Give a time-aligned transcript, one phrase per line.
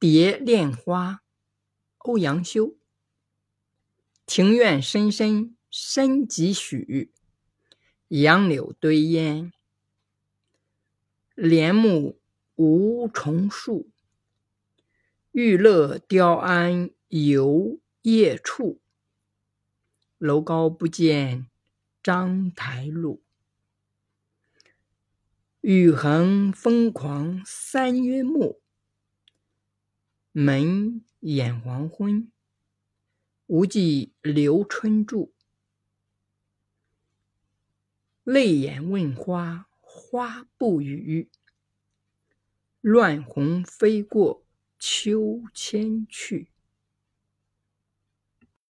[0.00, 1.22] 蝶恋花，
[1.98, 2.74] 欧阳修。
[4.24, 7.12] 庭院深深深几许，
[8.08, 9.52] 杨柳堆烟。
[11.34, 12.18] 帘幕
[12.54, 13.90] 无重数，
[15.32, 18.80] 玉勒雕鞍游夜处。
[20.16, 21.46] 楼高不见
[22.02, 23.22] 章台路，
[25.60, 28.62] 雨横风狂三月暮。
[30.32, 32.30] 门掩黄昏，
[33.46, 35.34] 无计留春住。
[38.22, 41.28] 泪眼问花，花不语。
[42.80, 44.46] 乱红飞过
[44.78, 46.49] 秋千去。